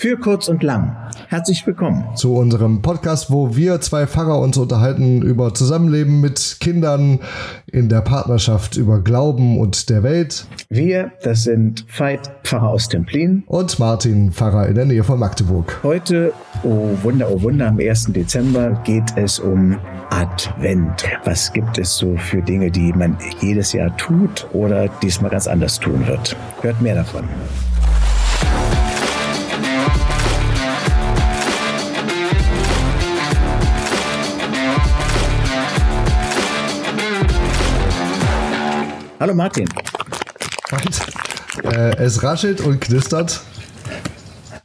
[0.00, 0.96] Für kurz und lang.
[1.28, 7.18] Herzlich willkommen zu unserem Podcast, wo wir zwei Pfarrer uns unterhalten über Zusammenleben mit Kindern
[7.66, 10.46] in der Partnerschaft, über Glauben und der Welt.
[10.70, 13.42] Wir, das sind Veit, Pfarrer aus Templin.
[13.46, 15.78] Und Martin, Pfarrer in der Nähe von Magdeburg.
[15.82, 16.32] Heute,
[16.62, 18.06] oh Wunder, oh Wunder, am 1.
[18.14, 19.78] Dezember geht es um
[20.08, 21.04] Advent.
[21.26, 25.78] Was gibt es so für Dinge, die man jedes Jahr tut oder diesmal ganz anders
[25.78, 26.34] tun wird?
[26.62, 27.24] Hört mehr davon.
[39.20, 39.68] Hallo Martin.
[41.64, 43.42] Äh, es raschelt und knistert.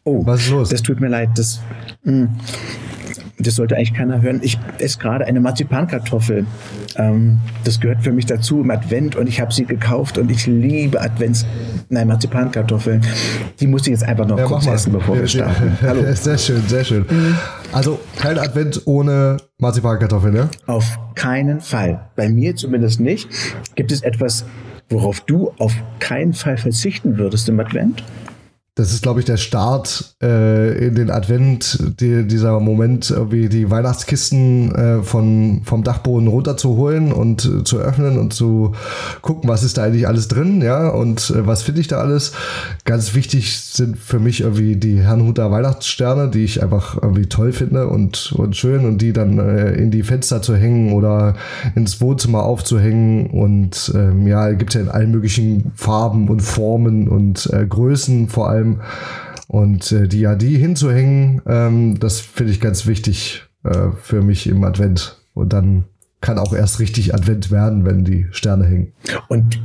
[0.05, 0.69] Oh, was ist los?
[0.69, 1.27] Das tut mir leid.
[1.35, 1.59] Das,
[2.03, 2.29] mh, hm,
[3.45, 4.39] das sollte eigentlich keiner hören.
[4.41, 6.45] Ich esse gerade eine Marzipankartoffel.
[6.97, 10.47] Ähm, das gehört für mich dazu im Advent und ich habe sie gekauft und ich
[10.47, 11.45] liebe Advents,
[11.89, 13.01] nein, Marzipankartoffeln.
[13.59, 15.77] Die muss ich jetzt einfach noch ja, kurz essen, bevor wir starten.
[15.81, 16.03] Hallo.
[16.13, 17.05] Sehr schön, sehr schön.
[17.71, 20.49] Also kein Advent ohne Marzipankartoffeln, ne?
[20.65, 22.09] Auf keinen Fall.
[22.15, 23.27] Bei mir zumindest nicht.
[23.75, 24.45] Gibt es etwas,
[24.89, 28.03] worauf du auf keinen Fall verzichten würdest im Advent?
[28.75, 33.71] Das ist, glaube ich, der Start äh, in den Advent, die, dieser Moment, wie die
[33.71, 38.73] Weihnachtskisten äh, von, vom Dachboden runterzuholen und äh, zu öffnen und zu
[39.21, 42.33] gucken, was ist da eigentlich alles drin, ja, und äh, was finde ich da alles.
[42.83, 47.87] Ganz wichtig sind für mich irgendwie die Herrnhuter Weihnachtssterne, die ich einfach irgendwie toll finde
[47.87, 51.35] und, und schön und die dann äh, in die Fenster zu hängen oder
[51.75, 57.07] ins Wohnzimmer aufzuhängen und ähm, ja, gibt es ja in allen möglichen Farben und Formen
[57.07, 58.81] und äh, Größen vor allem allem.
[59.47, 64.47] Und äh, die ja, die hinzuhängen, ähm, das finde ich ganz wichtig äh, für mich
[64.47, 65.21] im Advent.
[65.33, 65.85] Und dann
[66.21, 68.93] kann auch erst richtig Advent werden, wenn die Sterne hängen.
[69.27, 69.59] Und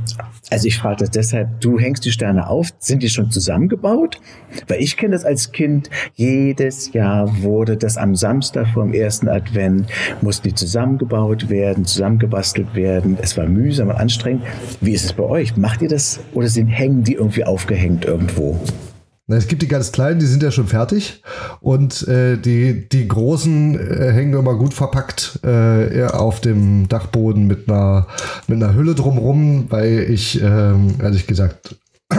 [0.51, 4.21] also ich frage das deshalb, du hängst die Sterne auf, sind die schon zusammengebaut?
[4.67, 9.87] Weil ich kenne das als Kind, jedes Jahr wurde das am Samstag vom ersten Advent,
[10.21, 13.17] mussten die zusammengebaut werden, zusammengebastelt werden.
[13.19, 14.43] Es war mühsam und anstrengend.
[14.81, 15.57] Wie ist es bei euch?
[15.57, 18.59] Macht ihr das oder sind, hängen die irgendwie aufgehängt irgendwo?
[19.33, 21.21] Es gibt die ganz kleinen, die sind ja schon fertig.
[21.59, 27.69] Und äh, die, die großen äh, hängen immer gut verpackt äh, auf dem Dachboden mit
[27.69, 28.07] einer,
[28.47, 31.75] mit einer Hülle drumrum, weil ich, ähm, ehrlich gesagt,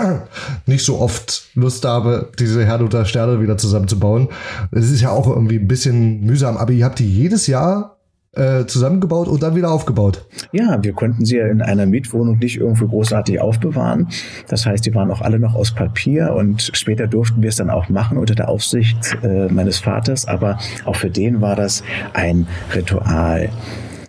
[0.66, 4.28] nicht so oft Lust habe, diese Herrn Sterne wieder zusammenzubauen.
[4.70, 7.98] Es ist ja auch irgendwie ein bisschen mühsam, aber ihr habt die jedes Jahr
[8.34, 10.24] äh, zusammengebaut und dann wieder aufgebaut.
[10.52, 14.08] Ja, wir konnten sie ja in einer Mietwohnung nicht irgendwo großartig aufbewahren.
[14.48, 17.70] Das heißt, die waren auch alle noch aus Papier und später durften wir es dann
[17.70, 20.26] auch machen unter der Aufsicht äh, meines Vaters.
[20.26, 21.82] Aber auch für den war das
[22.14, 23.50] ein Ritual.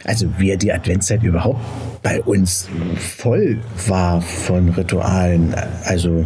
[0.06, 1.62] Also wie die Adventszeit überhaupt
[2.02, 5.54] bei uns voll war von Ritualen.
[5.86, 6.26] Also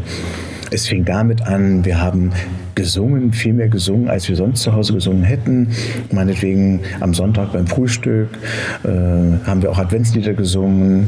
[0.72, 2.32] es fing damit an, wir haben
[2.76, 5.70] gesungen, viel mehr gesungen, als wir sonst zu Hause gesungen hätten.
[6.12, 8.30] Meinetwegen am Sonntag beim Frühstück
[8.84, 11.08] äh, haben wir auch Adventslieder gesungen.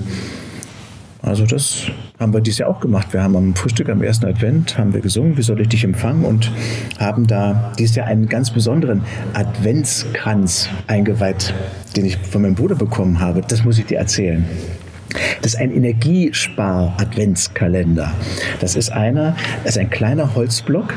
[1.22, 1.88] Also das
[2.18, 3.12] haben wir dieses Jahr auch gemacht.
[3.12, 6.24] Wir haben am Frühstück am ersten Advent haben wir gesungen, wie soll ich dich empfangen
[6.24, 6.52] und
[6.98, 9.04] haben da dieses Jahr einen ganz besonderen
[9.34, 11.54] Adventskranz eingeweiht,
[11.96, 13.42] den ich von meinem Bruder bekommen habe.
[13.42, 14.46] Das muss ich dir erzählen.
[15.42, 18.12] Das ist ein Energiespar-Adventskalender.
[18.60, 20.94] Das ist einer, das ist ein kleiner Holzblock,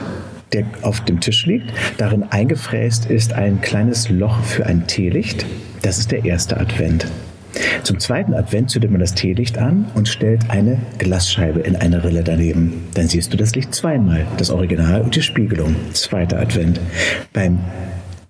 [0.52, 1.72] der auf dem Tisch liegt.
[1.98, 5.46] Darin eingefräst ist ein kleines Loch für ein Teelicht.
[5.82, 7.06] Das ist der erste Advent.
[7.82, 12.22] Zum zweiten Advent zündet man das Teelicht an und stellt eine Glasscheibe in eine Rille
[12.22, 12.84] daneben.
[12.94, 15.76] Dann siehst du das Licht zweimal, das Original und die Spiegelung.
[15.92, 16.80] Zweiter Advent.
[17.32, 17.58] Beim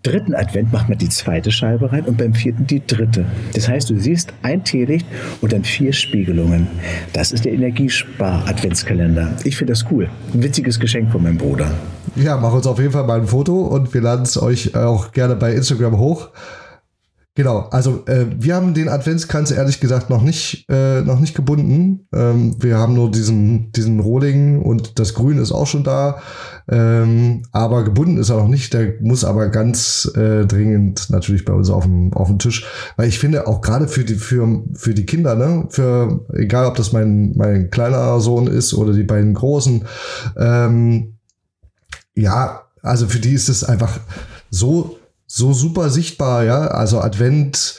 [0.02, 3.24] dritten Advent macht man die zweite Scheibe rein und beim vierten die dritte.
[3.54, 5.06] Das heißt, du siehst ein Teelicht
[5.40, 6.66] und dann vier Spiegelungen.
[7.12, 9.36] Das ist der Energiespar-Adventskalender.
[9.44, 10.08] Ich finde das cool.
[10.34, 11.70] Ein witziges Geschenk von meinem Bruder.
[12.16, 15.12] Ja, mach uns auf jeden Fall mal ein Foto und wir laden es euch auch
[15.12, 16.30] gerne bei Instagram hoch.
[17.34, 22.06] Genau, also äh, wir haben den Adventskranz ehrlich gesagt noch nicht, äh, noch nicht gebunden.
[22.12, 26.20] Ähm, wir haben nur diesen, diesen Rohling und das Grün ist auch schon da.
[26.68, 28.74] Ähm, aber gebunden ist er noch nicht.
[28.74, 32.66] Der muss aber ganz äh, dringend natürlich bei uns auf dem, auf dem Tisch.
[32.98, 36.74] Weil ich finde, auch gerade für die, für, für die Kinder, ne, für, egal ob
[36.74, 39.86] das mein, mein kleiner Sohn ist oder die beiden großen,
[40.36, 41.14] ähm,
[42.14, 44.00] ja, also für die ist es einfach
[44.50, 44.98] so
[45.34, 46.66] so super sichtbar, ja.
[46.66, 47.76] Also Advent,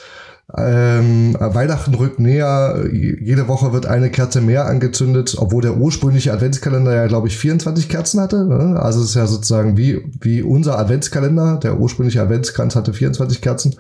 [0.58, 6.96] ähm, Weihnachten rückt näher, jede Woche wird eine Kerze mehr angezündet, obwohl der ursprüngliche Adventskalender
[6.96, 8.46] ja, glaube ich, 24 Kerzen hatte.
[8.46, 8.80] Ne?
[8.82, 11.58] Also es ist ja sozusagen wie, wie unser Adventskalender.
[11.58, 13.76] Der ursprüngliche Adventskranz hatte 24 Kerzen.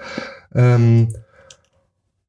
[0.54, 1.10] Ähm,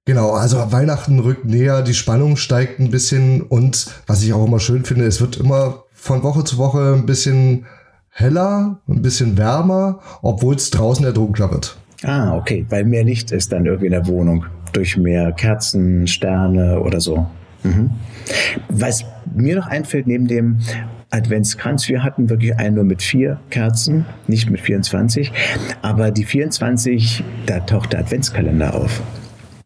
[0.07, 4.61] genau, also Weihnachten rückt näher, die Spannung steigt ein bisschen und was ich auch immer
[4.61, 7.67] schön finde, es wird immer von Woche zu Woche ein bisschen
[8.15, 11.77] heller, ein bisschen wärmer, obwohl es draußen ja dunkler wird.
[12.05, 16.81] Ah, okay, weil mehr Licht ist dann irgendwie in der Wohnung durch mehr Kerzen, Sterne
[16.81, 17.27] oder so.
[17.63, 17.91] Mhm.
[18.69, 20.59] Was mir noch einfällt, neben dem
[21.11, 25.33] Adventskranz, wir hatten wirklich einen nur mit vier Kerzen, nicht mit 24,
[25.83, 29.03] aber die 24, da taucht der Adventskalender auf.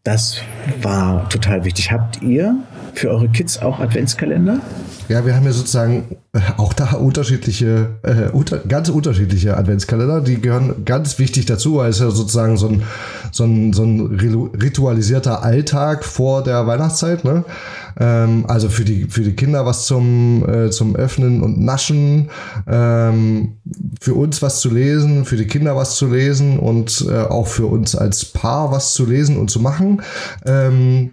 [0.04, 0.42] Das
[0.82, 1.90] war total wichtig.
[1.90, 2.56] Habt ihr
[2.98, 4.60] für eure Kids auch Adventskalender?
[5.08, 10.20] Ja, wir haben ja sozusagen äh, auch da unterschiedliche, äh, unter, ganz unterschiedliche Adventskalender.
[10.20, 12.82] Die gehören ganz wichtig dazu, weil es ja sozusagen so ein,
[13.32, 14.18] so ein, so ein
[14.60, 17.24] ritualisierter Alltag vor der Weihnachtszeit.
[17.24, 17.44] Ne?
[17.98, 22.28] Ähm, also für die, für die Kinder was zum, äh, zum Öffnen und Naschen,
[22.66, 23.56] ähm,
[24.00, 27.66] für uns was zu lesen, für die Kinder was zu lesen und äh, auch für
[27.66, 30.02] uns als Paar was zu lesen und zu machen.
[30.44, 31.12] Ähm,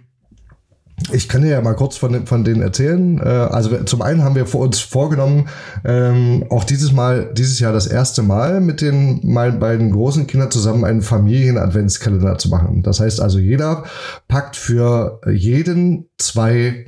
[1.12, 3.18] ich kann dir ja mal kurz von, von denen erzählen.
[3.18, 5.48] Äh, also zum einen haben wir vor uns vorgenommen,
[5.84, 10.50] ähm, auch dieses Mal, dieses Jahr das erste Mal mit den meinen beiden großen Kindern
[10.50, 12.82] zusammen einen Familien-Adventskalender zu machen.
[12.82, 13.84] Das heißt also, jeder
[14.26, 16.86] packt für jeden zwei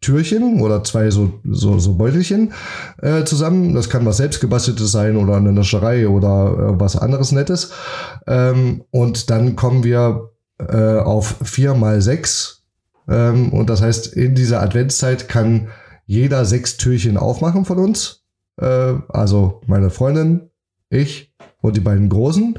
[0.00, 2.52] Türchen oder zwei so, so, so Beutelchen
[3.02, 3.74] äh, zusammen.
[3.74, 7.72] Das kann was selbstgebasteltes sein oder eine Nascherei oder äh, was anderes Nettes.
[8.28, 12.57] Ähm, und dann kommen wir äh, auf vier mal sechs
[13.08, 15.68] ähm, und das heißt, in dieser Adventszeit kann
[16.06, 18.24] jeder sechs Türchen aufmachen von uns.
[18.60, 20.50] Äh, also meine Freundin,
[20.90, 22.58] ich und die beiden Großen.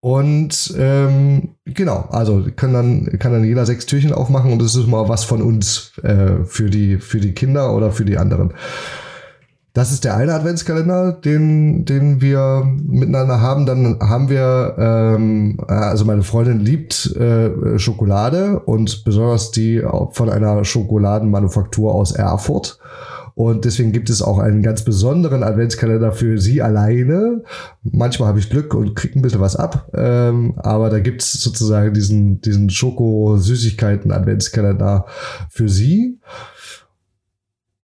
[0.00, 4.86] Und ähm, genau, also kann dann, kann dann jeder sechs Türchen aufmachen und das ist
[4.86, 8.52] mal was von uns äh, für, die, für die Kinder oder für die anderen.
[9.76, 13.66] Das ist der eine Adventskalender, den, den wir miteinander haben.
[13.66, 20.64] Dann haben wir, ähm, also meine Freundin liebt äh, Schokolade und besonders die von einer
[20.64, 22.78] Schokoladenmanufaktur aus Erfurt.
[23.34, 27.42] Und deswegen gibt es auch einen ganz besonderen Adventskalender für sie alleine.
[27.82, 29.90] Manchmal habe ich Glück und kriege ein bisschen was ab.
[29.94, 35.04] Ähm, aber da gibt es sozusagen diesen, diesen Schoko-Süßigkeiten-Adventskalender
[35.50, 36.18] für sie.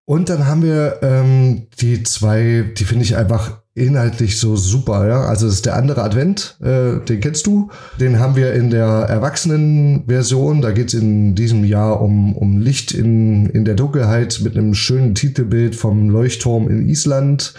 [0.04, 5.06] Und dann haben wir ähm, die zwei, die finde ich einfach inhaltlich so super.
[5.08, 5.22] Ja?
[5.22, 7.70] Also das ist der andere Advent, äh, den kennst du.
[8.00, 10.60] Den haben wir in der Erwachsenenversion.
[10.60, 14.74] Da geht es in diesem Jahr um, um Licht in, in der Dunkelheit mit einem
[14.74, 17.54] schönen Titelbild vom Leuchtturm in Island.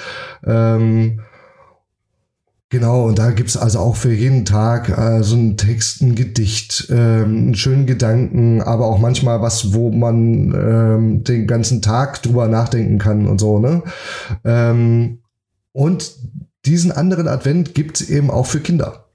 [0.46, 1.22] Ähm,
[2.74, 6.88] Genau, und da gibt's also auch für jeden Tag äh, so einen Text, ein Gedicht,
[6.90, 12.48] ähm, einen schönen Gedanken, aber auch manchmal was, wo man ähm, den ganzen Tag drüber
[12.48, 13.84] nachdenken kann und so, ne?
[14.44, 15.20] Ähm,
[15.72, 16.14] und
[16.66, 19.06] diesen anderen Advent gibt's eben auch für Kinder.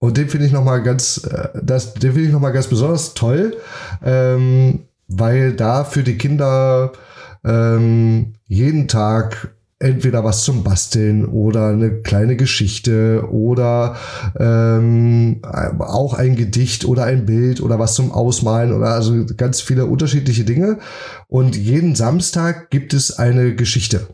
[0.00, 3.56] Und den finde ich nochmal ganz, äh, das, den finde ich nochmal ganz besonders toll,
[4.02, 6.90] ähm, weil da für die Kinder
[7.44, 13.96] ähm, jeden Tag entweder was zum Basteln oder eine kleine Geschichte oder
[14.38, 15.40] ähm,
[15.78, 20.44] auch ein Gedicht oder ein Bild oder was zum Ausmalen oder also ganz viele unterschiedliche
[20.44, 20.78] Dinge.
[21.28, 24.06] Und jeden Samstag gibt es eine Geschichte.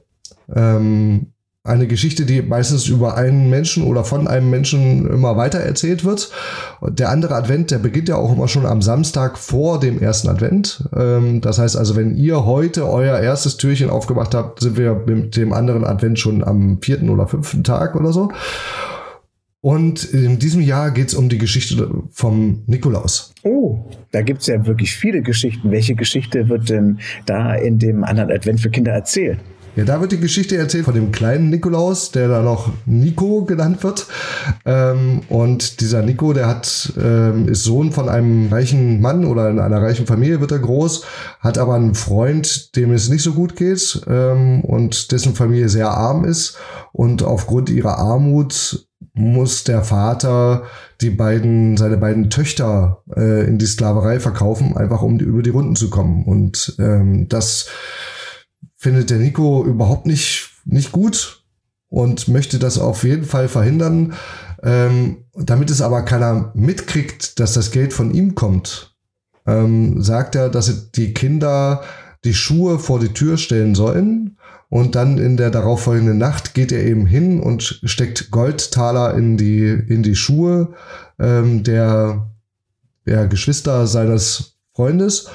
[0.55, 1.33] Ähm,
[1.67, 6.31] eine Geschichte, die meistens über einen Menschen oder von einem Menschen immer weiter erzählt wird.
[6.83, 10.89] Der andere Advent, der beginnt ja auch immer schon am Samstag vor dem ersten Advent.
[10.97, 15.37] Ähm, das heißt also, wenn ihr heute euer erstes Türchen aufgemacht habt, sind wir mit
[15.37, 18.31] dem anderen Advent schon am vierten oder fünften Tag oder so.
[19.67, 23.32] Und in diesem Jahr geht es um die Geschichte vom Nikolaus.
[23.43, 23.81] Oh,
[24.13, 25.73] da gibt es ja wirklich viele Geschichten.
[25.73, 29.41] Welche Geschichte wird denn da in dem anderen Advent für Kinder erzählt?
[29.77, 33.85] Ja, da wird die Geschichte erzählt von dem kleinen Nikolaus, der da noch Nico genannt
[33.85, 34.06] wird.
[34.65, 39.59] Ähm, und dieser Nico, der hat, ähm, ist Sohn von einem reichen Mann oder in
[39.59, 41.05] einer reichen Familie wird er groß,
[41.41, 45.91] hat aber einen Freund, dem es nicht so gut geht ähm, und dessen Familie sehr
[45.91, 46.56] arm ist.
[46.93, 50.63] Und aufgrund ihrer Armut muss der Vater
[51.03, 55.51] die beiden, seine beiden Töchter äh, in die Sklaverei verkaufen, einfach um die, über die
[55.51, 56.25] Runden zu kommen.
[56.25, 57.69] Und ähm, das
[58.77, 61.45] findet der Nico überhaupt nicht, nicht gut
[61.89, 64.15] und möchte das auf jeden Fall verhindern.
[64.63, 68.97] Ähm, damit es aber keiner mitkriegt, dass das Geld von ihm kommt,
[69.47, 71.83] ähm, sagt er, dass die Kinder
[72.25, 74.39] die Schuhe vor die Tür stellen sollen.
[74.69, 79.63] Und dann in der darauffolgenden Nacht geht er eben hin und steckt Goldtaler in die,
[79.63, 80.75] in die Schuhe
[81.21, 82.33] ähm, der,
[83.06, 85.29] der Geschwister seines Freundes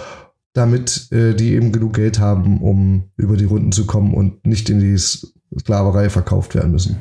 [0.54, 4.70] damit äh, die eben genug Geld haben, um über die Runden zu kommen und nicht
[4.70, 6.98] in die Sklaverei verkauft werden müssen.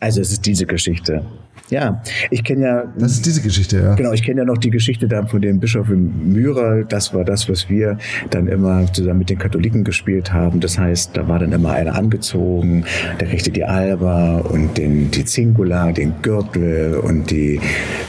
[0.00, 1.24] Also es ist diese Geschichte.
[1.72, 2.84] Ja, ich kenne ja.
[2.98, 3.94] Das ist diese Geschichte, ja.
[3.94, 6.82] Genau, ich kenne ja noch die Geschichte da von dem Bischof in Myra.
[6.82, 7.96] Das war das, was wir
[8.28, 10.60] dann immer zusammen mit den Katholiken gespielt haben.
[10.60, 12.84] Das heißt, da war dann immer einer angezogen,
[13.18, 17.58] der kriegte die Alba und den, die Zingula, den Gürtel und die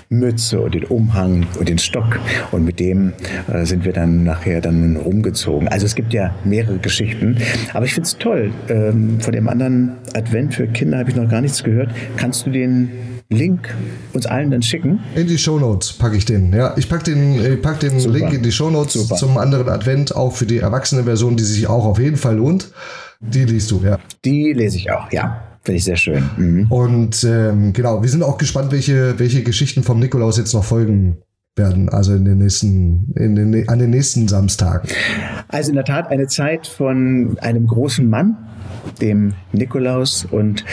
[0.09, 2.19] Mütze und den Umhang und den Stock.
[2.51, 3.13] Und mit dem
[3.47, 5.69] äh, sind wir dann nachher dann rumgezogen.
[5.69, 7.37] Also es gibt ja mehrere Geschichten.
[7.73, 8.51] Aber ich finde es toll.
[8.67, 11.91] Ähm, von dem anderen Advent für Kinder habe ich noch gar nichts gehört.
[12.17, 13.73] Kannst du den Link
[14.13, 14.99] uns allen dann schicken?
[15.15, 16.53] In die Shownotes packe ich den.
[16.53, 20.45] Ja, ich packe den, pack den Link in die Shownotes zum anderen Advent, auch für
[20.45, 22.71] die erwachsene Version, die sich auch auf jeden Fall lohnt.
[23.19, 23.99] Die liest du, ja.
[24.25, 25.41] Die lese ich auch, ja.
[25.63, 26.29] Finde ich sehr schön.
[26.37, 26.67] Mhm.
[26.69, 31.17] Und ähm, genau, wir sind auch gespannt, welche, welche Geschichten vom Nikolaus jetzt noch folgen
[31.55, 34.89] werden, also in den nächsten, in den, an den nächsten Samstagen.
[35.49, 38.37] Also in der Tat eine Zeit von einem großen Mann,
[38.99, 40.25] dem Nikolaus.
[40.25, 40.65] Und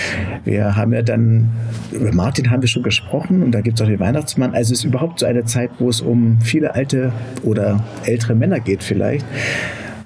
[0.45, 1.51] wir haben ja dann,
[1.93, 4.55] über Martin haben wir schon gesprochen und da gibt es auch den Weihnachtsmann.
[4.55, 8.61] Also es ist überhaupt so eine Zeit, wo es um viele alte oder ältere Männer
[8.61, 9.27] geht vielleicht.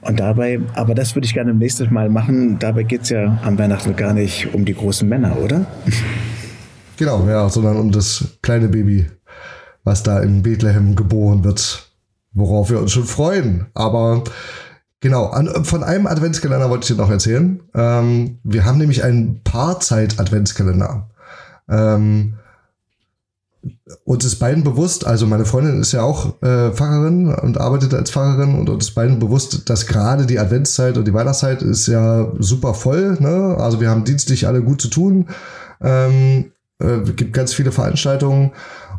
[0.00, 3.58] Und dabei, aber das würde ich gerne nächstes Mal machen, dabei geht es ja am
[3.58, 5.66] Weihnachten gar nicht um die großen Männer, oder?
[6.96, 9.06] Genau, ja, sondern um das kleine Baby,
[9.84, 11.90] was da in Bethlehem geboren wird,
[12.32, 13.66] worauf wir uns schon freuen.
[13.74, 14.24] Aber
[15.04, 17.60] Genau, an, von einem Adventskalender wollte ich dir noch erzählen.
[17.74, 21.10] Ähm, wir haben nämlich einen Paarzeit-Adventskalender.
[21.68, 22.38] Ähm,
[24.04, 28.12] uns ist beiden bewusst, also meine Freundin ist ja auch äh, Pfarrerin und arbeitet als
[28.12, 32.32] Pfarrerin und uns ist beiden bewusst, dass gerade die Adventszeit und die Weihnachtszeit ist ja
[32.38, 33.18] super voll.
[33.20, 33.56] Ne?
[33.58, 35.28] Also wir haben dienstlich alle gut zu tun.
[35.82, 38.52] Ähm, äh, gibt ganz viele Veranstaltungen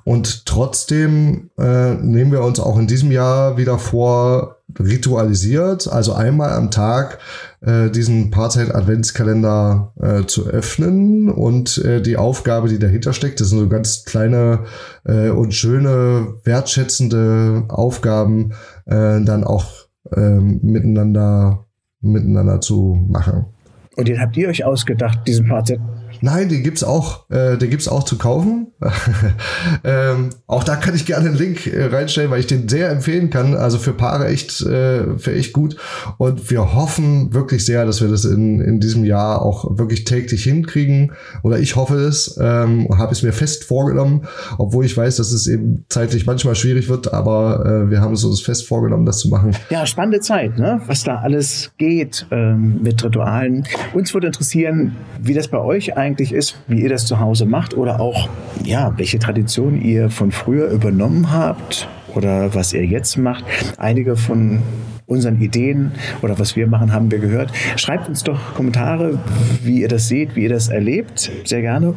[0.06, 6.52] und trotzdem äh, nehmen wir uns auch in diesem Jahr wieder vor, ritualisiert, also einmal
[6.52, 7.18] am Tag
[7.62, 13.60] äh, diesen Paarzeit-Adventskalender äh, zu öffnen und äh, die Aufgabe, die dahinter steckt, das sind
[13.60, 14.66] so ganz kleine
[15.06, 18.52] äh, und schöne, wertschätzende Aufgaben,
[18.86, 19.66] äh, dann auch
[20.12, 21.66] äh, miteinander,
[22.02, 23.55] miteinander zu machen.
[23.96, 25.80] Und den habt ihr euch ausgedacht, diesen Paarzeit
[26.22, 28.68] Nein, den gibt's auch, äh, den gibt's auch zu kaufen.
[29.84, 33.30] ähm, auch da kann ich gerne einen Link äh, reinstellen, weil ich den sehr empfehlen
[33.30, 33.56] kann.
[33.56, 35.78] Also für Paare echt, äh, für echt gut.
[36.18, 40.44] Und wir hoffen wirklich sehr, dass wir das in, in diesem Jahr auch wirklich täglich
[40.44, 41.14] hinkriegen.
[41.44, 45.48] Oder ich hoffe es, ähm, habe es mir fest vorgenommen, obwohl ich weiß, dass es
[45.48, 47.14] eben zeitlich manchmal schwierig wird.
[47.14, 49.56] Aber äh, wir haben es uns fest vorgenommen, das zu machen.
[49.70, 50.82] Ja, spannende Zeit, ne?
[50.86, 53.66] was da alles geht ähm, mit Ritualen.
[53.94, 57.76] Uns würde interessieren, wie das bei euch eigentlich ist, wie ihr das zu Hause macht
[57.76, 58.30] oder auch,
[58.64, 63.44] ja, welche Tradition ihr von früher übernommen habt oder was ihr jetzt macht.
[63.78, 64.62] Einige von
[65.08, 67.52] unseren Ideen oder was wir machen, haben wir gehört.
[67.76, 69.20] Schreibt uns doch Kommentare,
[69.64, 71.32] wie ihr das seht, wie ihr das erlebt.
[71.44, 71.94] Sehr gerne.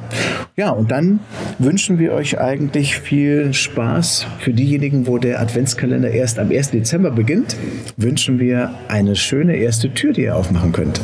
[0.57, 1.21] Ja, und dann
[1.59, 4.26] wünschen wir euch eigentlich viel Spaß.
[4.40, 6.73] Für diejenigen, wo der Adventskalender erst am 1.
[6.73, 7.57] Dezember beginnt,
[7.97, 11.00] wünschen wir eine schöne erste Tür, die ihr aufmachen könnt.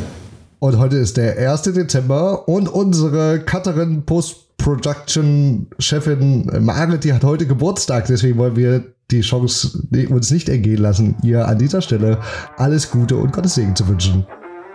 [0.65, 1.61] Und heute ist der 1.
[1.61, 8.07] Dezember und unsere Cutterin Post-Production-Chefin Margret, die hat heute Geburtstag.
[8.07, 12.17] Deswegen wollen wir die Chance uns nicht entgehen lassen, ihr an dieser Stelle
[12.57, 14.25] alles Gute und Gottes Segen zu wünschen.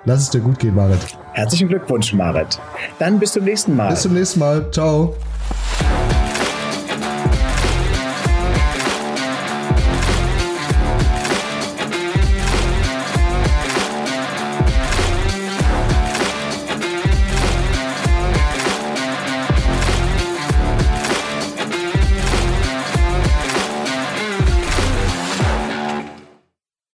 [0.04, 1.00] Lass es dir gut gehen, Marit.
[1.32, 2.60] Herzlichen Glückwunsch, Marit.
[3.00, 3.90] Dann bis zum nächsten Mal.
[3.90, 4.70] Bis zum nächsten Mal.
[4.70, 5.16] Ciao.